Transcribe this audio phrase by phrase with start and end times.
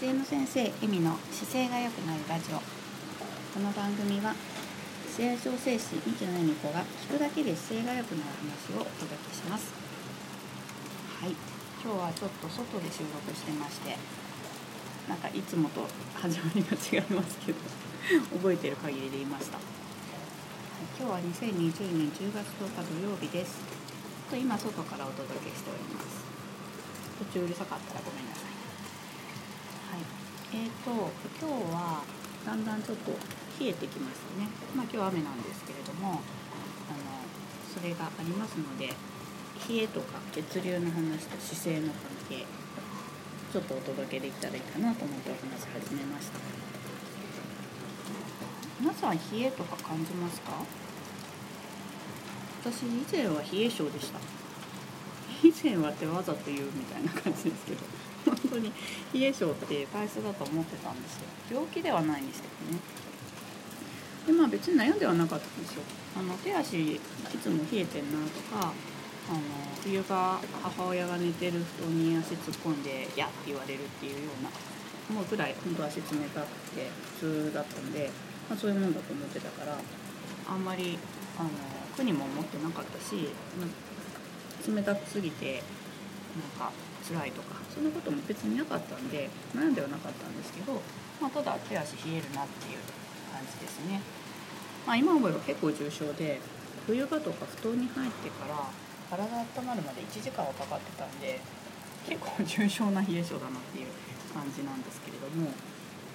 [0.00, 2.56] 姿勢の先生エミの姿勢が良くなるラジオ。
[2.56, 4.32] この番組は
[5.04, 9.76] 姿勢調整士三木野恵美子が聞くだけで姿勢が良くなる話をお届けします。
[11.20, 11.36] はい。
[11.84, 13.92] 今日はちょっと外で収録してまして
[15.04, 15.84] なんかいつもと
[16.16, 17.60] 始まりが違いますけど
[18.40, 19.64] 覚えてる限りで言いました、はい、
[20.96, 23.60] 今日は2020年10月10日土曜日です。
[24.30, 26.24] と今外からお届けしております。
[27.20, 28.69] 途中うるさかったらごめんなさい。
[30.52, 30.90] えーと
[31.38, 32.02] 今日は
[32.44, 33.12] だんだんちょっと
[33.60, 34.48] 冷えてきましたね。
[34.74, 36.18] まあ今日雨なんですけれどもあの
[37.70, 42.46] それがありますので冷えとか血流の話と姿勢の関係
[43.52, 46.40] ちょっとお届けできたらいいかなと思ってお話し始めました。
[48.80, 50.50] 皆さん冷えとか感じますか？
[52.64, 54.18] 私以前は冷え性でした。
[55.46, 57.99] 以前はってわざと言うみたいな感じですけど。
[58.60, 58.72] に
[59.14, 62.80] 冷え性って体質だと思ってたんですよ病気ではないんですけどね。
[64.26, 65.82] でまあ別に悩んではなかったんですよ。
[66.16, 67.00] あの手足い
[67.42, 68.72] つも冷えてんなとか
[69.30, 69.40] あの
[69.82, 74.50] 冬場母親が寝てる布団に足突っ込んで「や」って言われるっていうような
[75.14, 76.02] もうぐらい本当足冷
[76.34, 78.10] たくて普通だったんで、
[78.48, 79.76] まあ、そういうもんだと思ってたから
[80.48, 80.98] あんまり
[81.38, 81.48] あの
[81.96, 83.28] 苦にも思ってなかったし
[84.68, 85.62] 冷たくすぎて
[86.58, 86.72] なんか
[87.06, 87.60] 辛いとか。
[87.70, 90.82] そんなことも別になかったんで悩んではなかったんですけど、
[91.22, 92.82] まあ、ただ手足冷えるなっていう
[93.30, 94.02] 感じですね、
[94.86, 96.40] まあ、今思えば結構重症で
[96.86, 98.68] 冬場とか布団に入ってから
[99.08, 101.40] 体温まるまで1時間はかかってたんで
[102.08, 103.86] 結構重症な冷え性だなっていう
[104.34, 105.50] 感じなんですけれども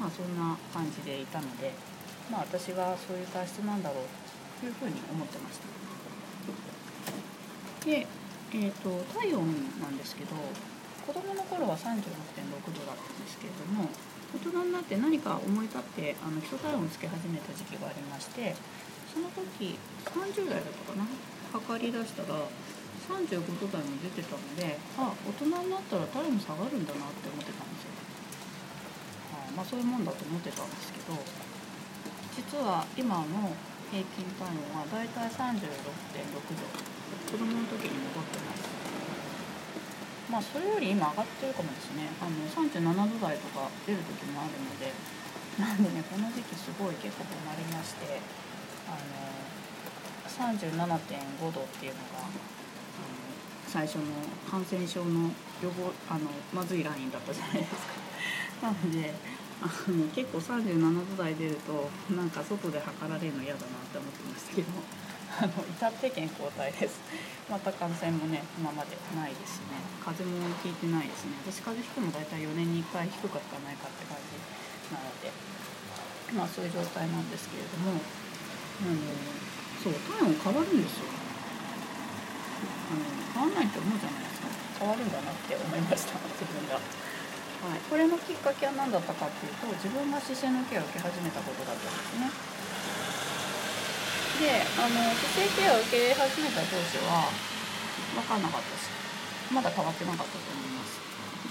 [0.00, 1.72] まあそんな感じでいたので
[2.30, 4.04] まあ私はそういう体質なんだろう
[4.60, 5.64] というふうに思ってました。
[7.86, 8.06] で
[8.56, 9.44] えーと、体温
[9.82, 10.30] なんですけど
[11.04, 11.92] 子供の頃は36.6
[12.72, 13.92] 度だったんですけれども
[14.34, 18.56] 大人になって何か思い立ってあの基礎体温をつけ始めた時期がありまして
[19.12, 19.78] その時
[20.08, 21.06] 30代だったかな？
[21.54, 22.34] 測り出したら
[23.06, 27.94] 35度台も出てたのであ大人になったら体温下がるんだなって思ってたんですよ。
[29.38, 31.14] はいまあ、そういうもんだと思ってたんですけど
[32.34, 33.54] 実は今の
[33.92, 35.94] 平均体温はだいたい36.6度
[37.30, 38.73] 子供の時に戻ってます
[40.34, 42.10] まあそれより今上がってるかもですね。
[42.18, 44.90] あの37度台とか出る時もあるので。
[45.54, 48.18] なんでねこの時期すごい結構困りまして。
[48.90, 49.44] あの
[50.34, 50.74] 37.5
[51.54, 52.34] 度っていうのが、あの
[53.68, 54.02] 最初の
[54.50, 55.30] 感染症の
[55.62, 57.94] 予防あのまずいラインだったじゃないですか。
[58.66, 59.14] なので
[59.62, 64.68] あの結構37度台出るとなんか外で測られるの嫌だなって思ってましたけど
[65.34, 67.00] あの至って健康体です。
[67.50, 69.82] また感染もね今までないですね。
[69.98, 71.34] 風邪もひいてないですね。
[71.42, 74.38] 私風邪ひくの大体4年に1回ひくかひかないかって感じ
[74.94, 75.32] なので
[76.38, 79.02] まあそういう状態なんですけれどもあの
[79.82, 81.10] そう体温変わるんですよ。
[82.84, 83.02] あの
[83.34, 84.48] 変わんないって思うじゃないですか。
[84.78, 86.78] 変わるんだなって思いました 自分が。
[87.64, 92.28] はい、これのきっかけは何だったかっていうと自分が姿勢のケアを受け始めたことだったんですね。
[94.40, 97.30] であの姿勢ケアを受け始めた当初は
[98.18, 98.90] 分かんなかったし
[99.54, 100.98] まだ変わってなかったと思います。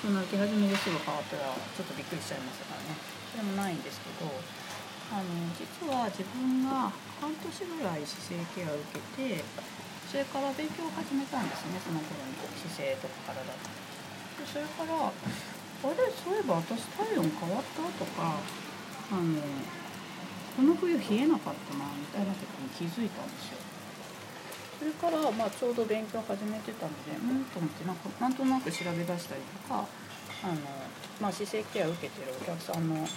[0.00, 2.96] そんな受け始めですぐ変わったらちょっとびっくりしちゃいましたからね。
[3.36, 4.32] それもないんですけど
[5.12, 6.88] あの実は自分が
[7.20, 9.44] 半年ぐらい姿勢ケアを受けて
[10.08, 11.76] それから勉強を始めたんですね。
[11.84, 12.32] その頃に
[12.64, 13.60] 姿勢とか体で
[14.48, 16.08] それからあれ？
[16.16, 17.84] そういえば私体温変わった？
[18.00, 18.40] とか
[19.12, 19.36] あの
[20.60, 23.56] この冬冷えなかったなみたいなことに気づいたんですよ
[24.76, 29.88] それから、まあ、ちょうど勉強始めてたのでうんと思ってなんかなんとなく調べ出したりとか
[30.44, 30.60] あの、
[31.16, 33.08] まあ、姿勢ケアを受けてるお客さんのこ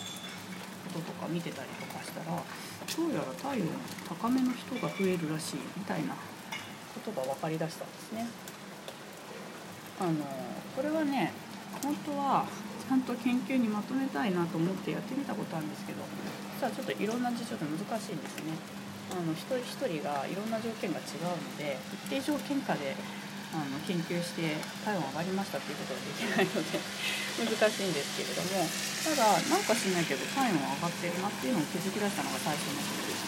[0.96, 3.68] ととか見てたりとかしたらどうやら体温
[4.08, 8.28] 高めの人が増えるらしいみたいなことが分かりだしたんですね。
[10.00, 10.14] あの
[10.78, 11.34] これはね
[11.84, 16.06] 本当はゃんと研究にまとめたいなと思ってやってみたことあるんですけど
[16.62, 18.54] 実はちょっといろんな事情で難しいんですね。
[19.12, 22.96] あの一人一人がいろんな条件が違うので一定条件下で
[23.54, 26.80] あの研究して体温上がりましたっていうことができないので
[27.46, 28.66] 難しいんですけれども
[29.06, 33.22] ただなんかしないけど体温上がってるなっていうのを気づき出したのが最初のことです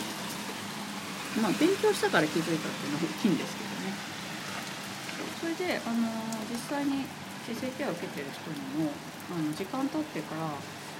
[1.37, 1.43] ね。
[1.43, 3.93] まあ勉強したから気づいたっていうのは大きいんですけどね。
[5.37, 6.09] それであの
[6.49, 7.05] 実際に
[7.45, 8.89] 姿勢ケアを受けてる人にも
[9.31, 10.53] あの時間経ってから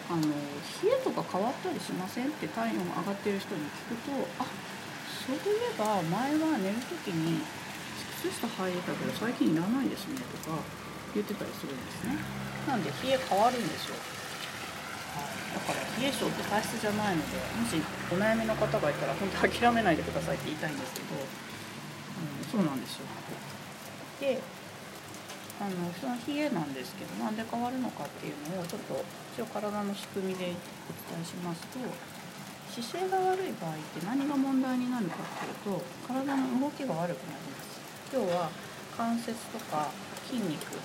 [0.10, 2.27] あの冷えとか変わったりしません？
[2.27, 4.45] って体温上がってる人に聞くとあ
[5.25, 7.42] そういえば前は寝る時に
[8.22, 10.57] 靴下履いてたけど最近いらないですねとか
[11.13, 12.18] 言ってたりするんですね。
[12.68, 13.95] なんで冷え変わるんですよ
[15.54, 17.78] だから冷え性って体質じゃないのでもし
[18.12, 21.25] お悩みの方がいたら本当諦めないでくださいって言いたいんですけど、うん、
[22.50, 23.06] そうなんですよ。
[24.19, 24.42] で
[25.56, 29.00] あのその冷えなんですけどなんで変わるのかっていうのをちょっと
[29.36, 31.80] 一応体の仕組みでお伝えしますと
[32.75, 37.80] 姿勢が悪い場合って何が問題になるかっていうと体の動きが悪くなります
[38.12, 38.52] 要は
[38.98, 39.92] 関節とか
[40.28, 40.75] 筋肉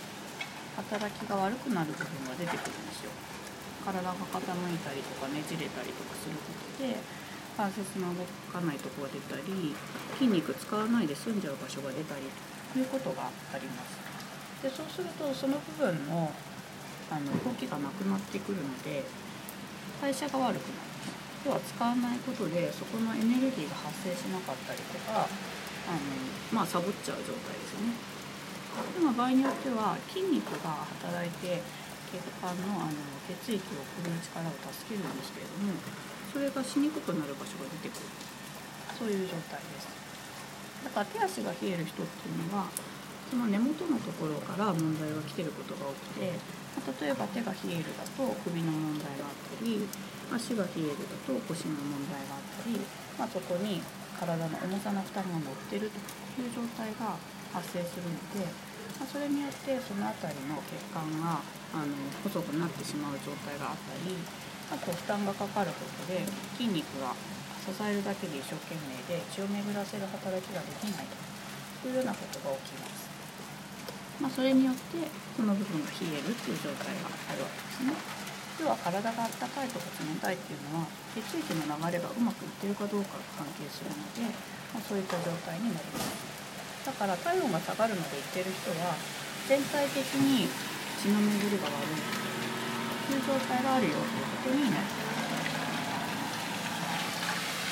[0.79, 3.11] 働きが悪くなる部分が出てくるんですよ
[3.83, 6.95] 体が傾いたりとかねじれたりとかすることで
[7.57, 8.23] 関節の動
[8.53, 9.75] かないとこが出たり
[10.15, 12.23] 筋肉使わないで済んじゃう場所が出たり
[12.73, 14.10] ということがあります
[14.62, 16.33] でそうするとその部分の
[17.11, 19.03] あの動きがなくなってくるので
[20.01, 20.91] 代謝が悪くなる。
[21.45, 25.99] 要は使わないことでそこのエネルギーが発生しなかったりとかあの
[26.53, 27.97] まあサボっちゃう状態ですよね。
[28.95, 31.65] でも場合によっては筋肉が働いて
[32.12, 32.95] 血管のあの
[33.27, 35.75] 血液を送る力を助けるんですけれども
[36.31, 38.07] それがしにくくなる場所が出てくる。
[39.01, 39.89] そういう状態です。
[40.85, 42.69] だから手足が冷える人っていうのは
[43.31, 46.35] その根元のところから問題が来てることが多くて、
[46.75, 49.87] まあ、例えば手が冷えるだと首の問題があったり
[50.35, 52.75] 足が冷えるだと腰の問題があったり、
[53.15, 53.79] まあ、そこに
[54.19, 57.15] 体の重さの負担が乗ってるという状態が
[57.55, 58.50] 発生するので、
[58.99, 61.38] まあ、それによってその辺りの血管が
[61.71, 61.94] あの
[62.26, 64.19] 細くなってしまう状態があったり
[64.71, 66.26] あと負担がかかることで
[66.59, 67.15] 筋肉が
[67.62, 71.06] 支えるだけで一生懸命で血を巡らせる働きができない
[71.83, 73.00] というようなことが起きます。
[74.21, 75.01] まあ、それによって
[75.37, 77.97] その部分が冷えるっていう状態があるわけですね。
[78.61, 80.87] 要は体があったかいとか冷たいっていうのは
[81.17, 84.29] 血液の流れがうまくいってるかどうかが関係するので、
[84.77, 86.13] まあ、そういった状態になります。
[86.85, 88.93] だから体温が下がるまで言ってる人は
[89.49, 90.49] 全体的に
[91.01, 92.05] 血の巡りが悪い
[93.09, 95.11] という状態があるよということになります。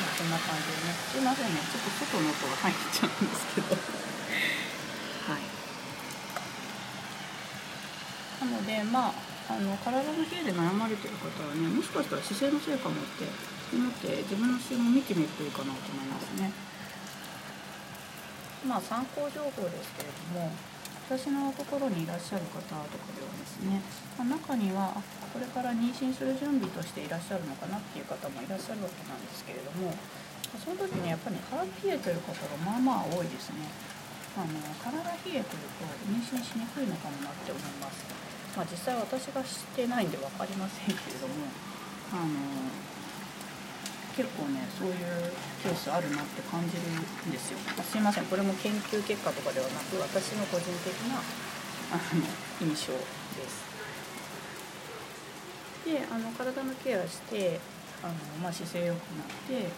[0.01, 5.59] まあ、こんな感じでねすいませんねちょっと外の音が入っちゃうんですけどはい
[8.41, 9.13] なのでまあ
[9.49, 13.25] あの体の冷えで悩まれてる方はねもしかしたら姿勢のせいかもって
[13.73, 16.53] 思って自分の姿勢も見てみるといいかなと思いますね。
[18.69, 20.53] まあ参考情報ですけれども
[21.09, 23.81] 私のところにいらっしゃる方とかではですね、
[24.21, 24.93] ま、中には
[25.33, 29.97] これから妊娠する準備としていらっしゃるのかなっていう方もいらっしゃるわけなんですけれども
[30.61, 33.65] その時にやっぱり体冷えてる方がまあまあ多いですね
[34.37, 38.18] あの体冷えてると妊娠しにくいのかもなって思います
[38.59, 41.47] まあ、実際私が知ってないんで分かりませんけれども
[42.11, 42.35] あの
[44.19, 45.31] 結構ねそういう
[45.63, 47.59] ケースあるなって感じるんですよ。
[47.87, 51.23] すいませんこれも研究結果とかではなく私の個人的な
[51.95, 53.63] あの印象です。
[55.87, 57.61] であの体のケアして
[58.03, 59.71] あの、まあ、姿勢良くなって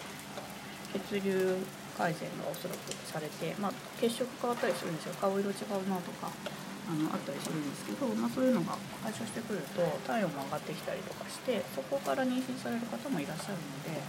[0.97, 1.55] 血流
[1.95, 14.01] 改善がおそらくされて、まあ、血色変わったりするんですよ顔色違うなとかあのあったりするんですけど、まあ、そういうのが解消してくると体温も上がってきたりとかしてそこから妊娠される方もいらっしゃるので、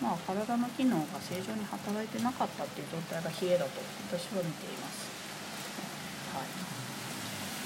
[0.00, 3.78] まあ、体の機能が正常に働いてなかったっていう状態が冷えだと
[4.10, 5.10] 私は見ています。
[6.36, 6.72] はい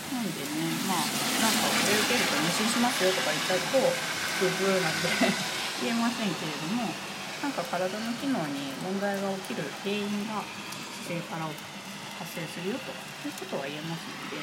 [0.06, 3.82] なんでね、まあ、なんかこれ受けると妊娠しますよとか言っちゃうと、
[4.38, 5.10] ブブーなんて
[5.82, 6.94] 言えませんけれども、
[7.42, 10.46] なんか体の機能に問題が起きる原因が
[11.02, 11.50] 姿勢から
[12.18, 12.92] 発生するよと。
[12.92, 14.40] いうことは言えますので、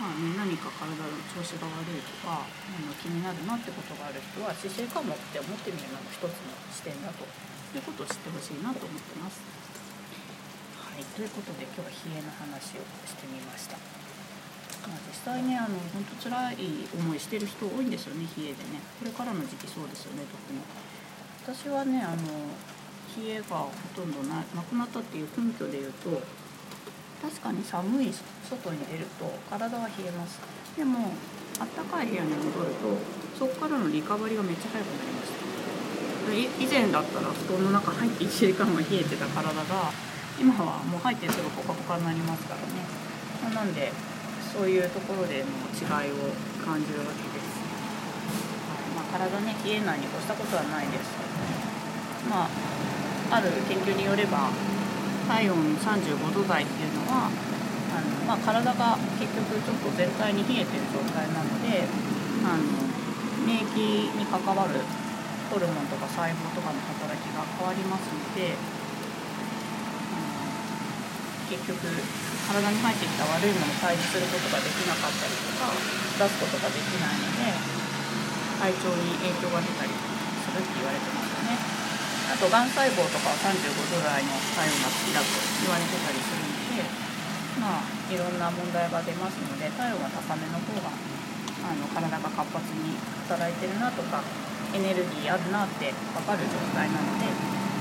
[0.00, 7.48] まあね、何か体の調子が悪いとかあの気になるなってことがある人は姿勢かもって思ってみるのも一つの視点だと。
[7.76, 9.44] いうことを知ってほしいなと思ってます。
[10.80, 13.76] はい、ということで今日は冷えの話をしてみました。
[14.88, 18.80] まあ、実際ねあの本当辛い思いしてる人多いんですよね冷えでね。
[18.98, 20.64] これからの時期そうですよね特に
[21.44, 22.24] 私はねあの
[23.20, 26.22] 冷えがほとんどななくなったっていう根拠で言うと
[27.20, 28.12] 確かに寒い
[28.48, 30.38] 外に出ると体は冷えます。
[30.76, 31.10] でも
[31.58, 32.94] あったかい部屋に戻ると
[33.34, 35.48] そこからのリカバリーがめっちゃ早くなりました
[36.62, 39.90] 以前だったら布団の中入って1時間は冷えてた体が
[40.38, 42.86] 今はもう入ってすぐポカポカになりますからね、
[43.42, 43.90] まなんで
[44.38, 46.30] そういうところでの違いを
[46.62, 47.58] 感じるわけです、
[48.94, 51.10] まあ、体ね冷えないに越したことはないです。
[52.30, 52.48] まあ
[53.30, 54.50] ある研究によれば
[55.28, 61.84] 体温35度台っていうのはあの、まあ、体が結局ちょっと全体に冷えてる状態なので
[62.48, 62.64] あの
[63.44, 64.80] 免疫に関わる
[65.52, 68.56] ホルモンとか細胞とかの働きが変わりますので
[71.52, 77.52] 結局体に入ってきた悪いものを退治することができなかったりとか出すことができないので
[78.60, 81.78] 体調に影響が出たりするって言われてますよね。
[82.28, 85.14] あとがん細胞とかは35度台の体温が好き
[85.78, 87.08] だと言われてたりするので
[87.62, 90.90] まあいろんな問題が出ますので体温が高めの方が
[91.58, 94.22] あの体が活発に働いてるなとか
[94.74, 97.26] エネルギーあるなって分かる状態なので、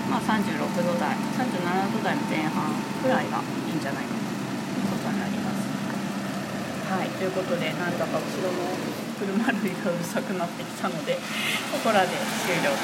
[0.09, 2.73] まあ、36度台37度台の前半
[3.03, 4.25] くらいがいいんじゃないかと
[4.75, 5.67] いうことになります。
[6.87, 8.63] はい、ということでなんだか後ろの
[9.19, 11.19] 車類がうるさくなってきたのでこ
[11.83, 12.07] こらで
[12.45, 12.79] 終了とい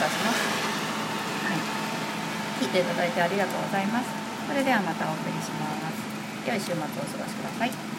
[0.00, 0.40] たします。
[1.44, 4.23] はい、聞いていただいてありがとうございます。
[4.46, 6.48] それではまたお送りします。
[6.48, 7.93] 良い週末をお過ごしください。